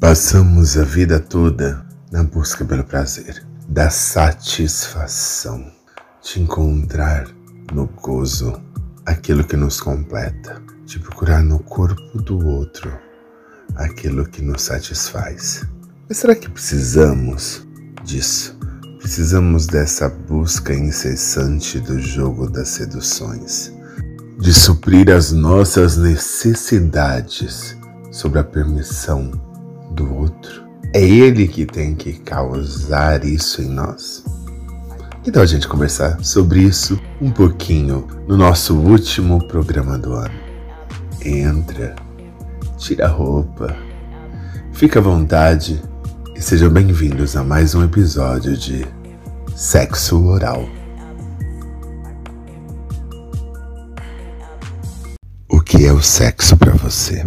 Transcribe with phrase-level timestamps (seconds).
[0.00, 5.72] Passamos a vida toda na busca pelo prazer, da satisfação,
[6.22, 7.26] de encontrar
[7.72, 8.62] no gozo
[9.04, 12.96] aquilo que nos completa, de procurar no corpo do outro
[13.74, 15.66] aquilo que nos satisfaz.
[16.08, 17.66] Mas será que precisamos
[18.04, 18.56] disso?
[19.00, 23.72] Precisamos dessa busca incessante do jogo das seduções,
[24.38, 27.76] de suprir as nossas necessidades
[28.12, 29.47] sob a permissão
[29.98, 30.64] do outro.
[30.94, 34.24] É ele que tem que causar isso em nós.
[35.26, 40.38] Então a gente conversar sobre isso um pouquinho no nosso último programa do ano.
[41.22, 41.96] Entra,
[42.78, 43.76] tira a roupa,
[44.72, 45.82] fica à vontade
[46.34, 48.86] e sejam bem-vindos a mais um episódio de
[49.54, 50.66] Sexo Oral.
[55.50, 57.24] O que é o sexo para você?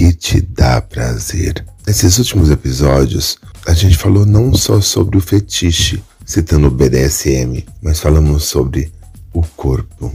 [0.00, 1.62] Que te dá prazer?
[1.86, 3.36] Nesses últimos episódios,
[3.66, 8.90] a gente falou não só sobre o fetiche, citando o BDSM, mas falamos sobre
[9.34, 10.10] o corpo,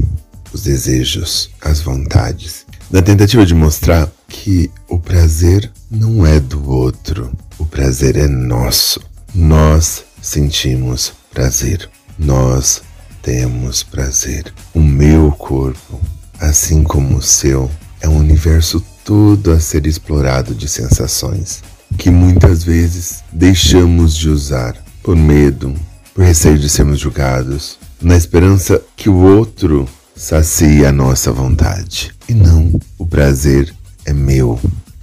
[0.51, 7.31] os desejos, as vontades, na tentativa de mostrar que o prazer não é do outro,
[7.59, 8.99] o prazer é nosso.
[9.35, 12.81] Nós sentimos prazer, nós
[13.21, 14.51] temos prazer.
[14.73, 16.01] O meu corpo,
[16.39, 17.69] assim como o seu,
[18.01, 21.63] é um universo todo a ser explorado de sensações
[21.95, 25.73] que muitas vezes deixamos de usar por medo,
[26.13, 32.13] por receio de sermos julgados, na esperança que o outro sacie a nossa vontade.
[32.27, 33.71] E não, o prazer
[34.05, 34.59] é meu,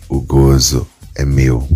[0.09, 1.67] o gozo é meu.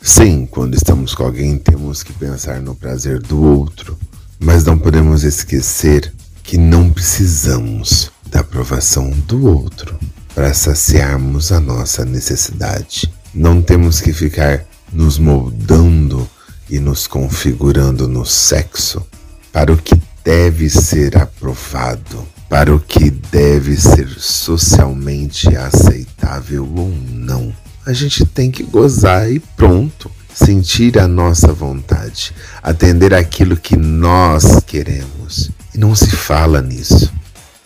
[0.00, 3.96] Sim, quando estamos com alguém, temos que pensar no prazer do outro,
[4.40, 6.12] mas não podemos esquecer
[6.42, 9.98] que não precisamos da aprovação do outro
[10.34, 13.10] para saciarmos a nossa necessidade.
[13.32, 16.28] Não temos que ficar nos moldando
[16.68, 19.06] e nos configurando no sexo
[19.52, 27.54] para o que deve ser aprovado, para o que deve ser socialmente aceitável ou não.
[27.86, 30.10] A gente tem que gozar e pronto.
[30.34, 35.52] Sentir a nossa vontade, atender aquilo que nós queremos.
[35.72, 37.12] E não se fala nisso.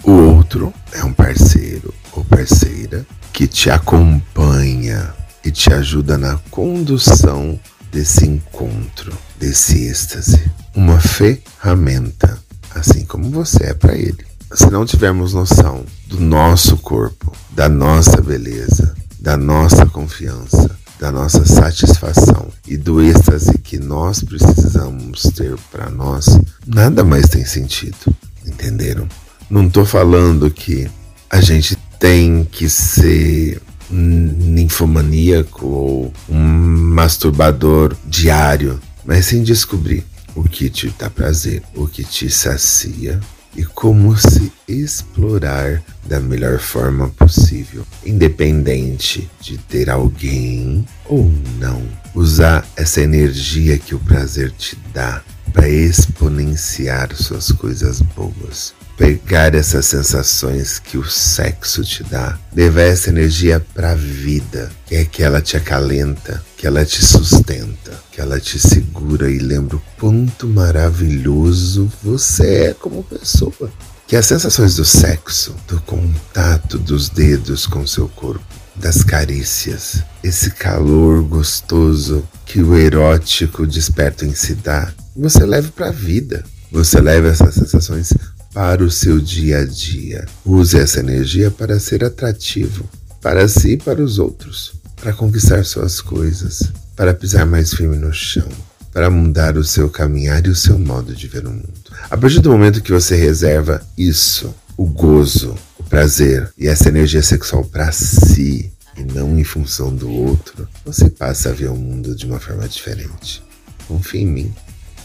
[0.04, 1.94] O outro é um parceiro
[2.28, 7.58] parceira que te acompanha e te ajuda na condução
[7.90, 10.40] desse encontro, desse êxtase.
[10.74, 12.38] Uma ferramenta,
[12.74, 14.26] assim como você é para ele.
[14.54, 21.44] Se não tivermos noção do nosso corpo, da nossa beleza, da nossa confiança, da nossa
[21.44, 28.14] satisfação e do êxtase que nós precisamos ter para nós, nada mais tem sentido.
[28.46, 29.06] Entenderam?
[29.50, 30.90] Não estou falando que
[31.30, 33.60] a gente tem que ser
[33.90, 40.04] ninfomaníaco ou um masturbador diário, mas sem descobrir
[40.34, 43.18] o que te dá prazer, o que te sacia
[43.56, 51.82] e como se explorar da melhor forma possível, independente de ter alguém ou não.
[52.14, 55.22] Usar essa energia que o prazer te dá
[55.58, 58.72] para exponenciar suas coisas boas.
[58.96, 64.94] Pegar essas sensações que o sexo te dá, levar essa energia para a vida, que
[64.94, 69.28] é que ela te acalenta, que ela te sustenta, que ela te segura.
[69.28, 73.70] E lembra o quanto maravilhoso você é como pessoa.
[74.06, 78.44] Que as sensações do sexo, do contato dos dedos com seu corpo,
[78.76, 85.88] das carícias, esse calor gostoso que o erótico desperta em si dá, você leve para
[85.88, 86.44] a vida.
[86.70, 88.12] Você leva essas sensações
[88.52, 90.26] para o seu dia a dia.
[90.44, 92.88] Use essa energia para ser atrativo
[93.20, 98.12] para si e para os outros, para conquistar suas coisas, para pisar mais firme no
[98.12, 98.48] chão,
[98.92, 101.68] para mudar o seu caminhar e o seu modo de ver o mundo.
[102.10, 107.22] A partir do momento que você reserva isso, o gozo, o prazer e essa energia
[107.22, 112.14] sexual para si e não em função do outro, você passa a ver o mundo
[112.14, 113.42] de uma forma diferente.
[113.86, 114.54] Confie em mim.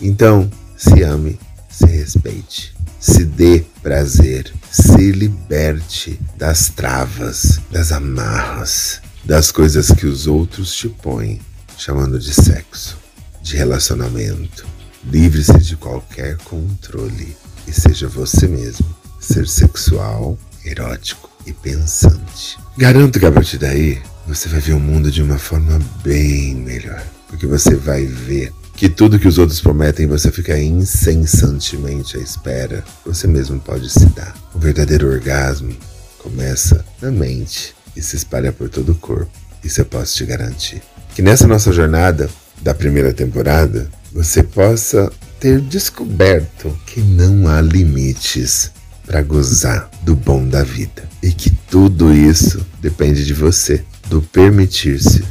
[0.03, 1.39] Então, se ame,
[1.69, 2.73] se respeite
[3.03, 10.88] se dê prazer, se liberte das travas, das amarras, das coisas que os outros te
[10.88, 11.41] põem,
[11.77, 12.97] chamando de sexo,
[13.41, 14.65] de relacionamento.
[15.03, 17.35] Livre-se de qualquer controle
[17.67, 18.85] e seja você mesmo,
[19.19, 22.57] ser sexual, erótico e pensante.
[22.77, 27.03] Garanto que a partir daí você vai ver o mundo de uma forma bem melhor,
[27.27, 32.84] porque você vai ver que tudo que os outros prometem você fica incessantemente à espera,
[33.06, 34.36] você mesmo pode se dar.
[34.54, 35.75] O verdadeiro orgasmo
[36.18, 39.31] começa na mente e se espalha por todo o corpo.
[39.64, 40.81] Isso eu posso te garantir.
[41.16, 42.28] que nessa nossa jornada
[42.62, 48.72] da primeira temporada você possa ter descoberto que não há limites
[49.06, 55.24] para gozar do bom da vida e que tudo isso depende de você, do permitir-se,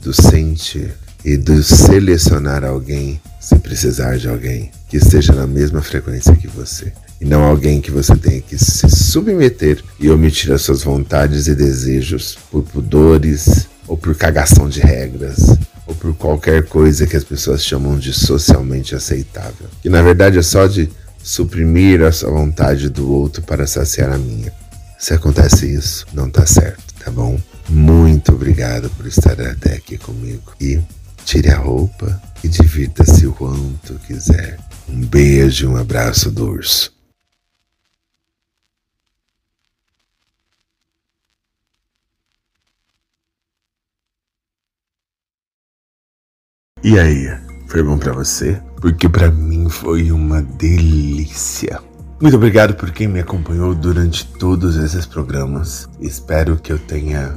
[0.00, 6.34] do sentir e do selecionar alguém se precisar de alguém que esteja na mesma frequência
[6.36, 10.82] que você e não alguém que você tenha que se submeter e omitir as suas
[10.82, 15.56] vontades e desejos por pudores ou por cagação de regras
[15.86, 19.68] ou por qualquer coisa que as pessoas chamam de socialmente aceitável.
[19.82, 20.90] Que na verdade é só de
[21.22, 24.52] suprimir a sua vontade do outro para saciar a minha.
[24.98, 27.38] Se acontece isso, não tá certo, tá bom?
[27.68, 30.52] Muito obrigado por estar até aqui comigo.
[30.60, 30.80] E
[31.34, 34.56] tire a roupa e divirta-se o quanto quiser.
[34.88, 36.94] Um beijo e um abraço do urso.
[46.84, 47.26] E aí,
[47.66, 48.62] foi bom para você?
[48.80, 51.82] Porque para mim foi uma delícia.
[52.20, 55.88] Muito obrigado por quem me acompanhou durante todos esses programas.
[55.98, 57.36] Espero que eu tenha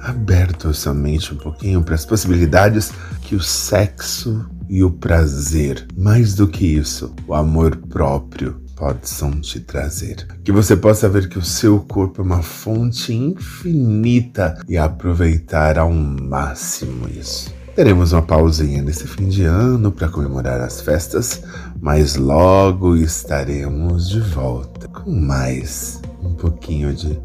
[0.00, 6.34] aberto sua mente um pouquinho para as possibilidades que o sexo e o prazer, mais
[6.34, 10.26] do que isso, o amor próprio possam te trazer.
[10.44, 15.90] Que você possa ver que o seu corpo é uma fonte infinita e aproveitar ao
[15.90, 17.54] máximo isso.
[17.74, 21.42] Teremos uma pausinha nesse fim de ano para comemorar as festas,
[21.80, 27.20] mas logo estaremos de volta com mais um pouquinho de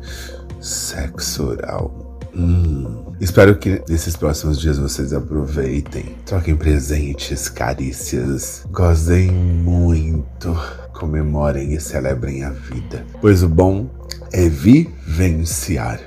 [0.59, 2.00] sexo oral.
[2.36, 3.13] Hum.
[3.19, 10.57] Espero que nesses próximos dias vocês aproveitem, troquem presentes, carícias, gozem muito,
[10.94, 13.89] comemorem e celebrem a vida, pois o bom
[14.31, 16.00] é vivenciar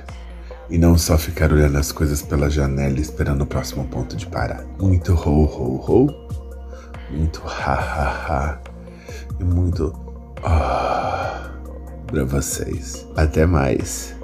[0.69, 4.65] e não só ficar olhando as coisas pela janela esperando o próximo ponto de parar.
[4.79, 6.29] Muito ho ho ho,
[7.11, 8.59] muito ha ha ha
[9.39, 9.93] e muito
[10.43, 11.51] ah
[12.07, 13.05] para vocês.
[13.15, 14.15] Até mais.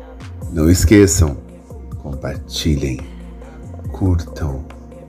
[0.52, 1.38] Não esqueçam,
[2.02, 3.00] compartilhem,
[3.92, 4.66] curtam,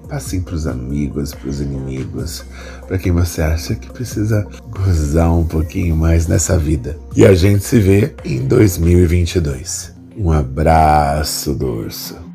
[0.08, 2.44] passem para os amigos, para os inimigos,
[2.86, 6.98] para quem você acha que precisa gozar um pouquinho mais nessa vida.
[7.16, 9.92] E a gente se vê em 2022.
[10.16, 12.31] Um abraço do urso.